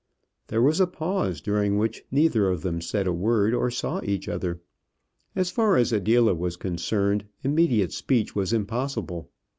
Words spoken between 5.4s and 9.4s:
far as Adela was concerned, immediate speech was impossible.